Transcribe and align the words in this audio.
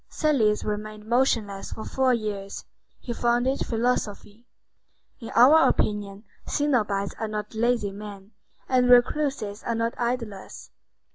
Thales 0.09 0.63
remained 0.63 1.05
motionless 1.05 1.73
for 1.73 1.85
four 1.85 2.11
years. 2.11 2.65
He 3.01 3.13
founded 3.13 3.63
philosophy. 3.63 4.47
In 5.19 5.29
our 5.35 5.67
opinion, 5.69 6.23
cenobites 6.47 7.13
are 7.19 7.27
not 7.27 7.53
lazy 7.53 7.91
men, 7.91 8.31
and 8.67 8.89
recluses 8.89 9.61
are 9.61 9.75
not 9.75 9.93
idlers. 9.99 10.71